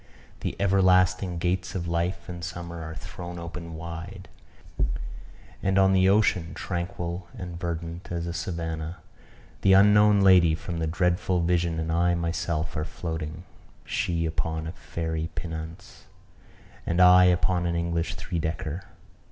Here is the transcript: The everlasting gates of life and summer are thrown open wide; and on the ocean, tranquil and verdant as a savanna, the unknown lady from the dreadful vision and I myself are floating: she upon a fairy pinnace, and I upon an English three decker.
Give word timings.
The 0.39 0.55
everlasting 0.59 1.37
gates 1.37 1.75
of 1.75 1.87
life 1.87 2.27
and 2.27 2.43
summer 2.43 2.81
are 2.81 2.95
thrown 2.95 3.37
open 3.37 3.75
wide; 3.75 4.29
and 5.61 5.77
on 5.77 5.93
the 5.93 6.09
ocean, 6.09 6.55
tranquil 6.55 7.27
and 7.37 7.59
verdant 7.59 8.11
as 8.11 8.25
a 8.25 8.33
savanna, 8.33 8.97
the 9.61 9.73
unknown 9.73 10.21
lady 10.21 10.55
from 10.55 10.79
the 10.79 10.87
dreadful 10.87 11.41
vision 11.41 11.79
and 11.79 11.91
I 11.91 12.15
myself 12.15 12.75
are 12.75 12.83
floating: 12.83 13.43
she 13.85 14.25
upon 14.25 14.65
a 14.65 14.71
fairy 14.71 15.29
pinnace, 15.35 16.05
and 16.83 16.99
I 16.99 17.25
upon 17.25 17.67
an 17.67 17.75
English 17.75 18.15
three 18.15 18.39
decker. 18.39 18.83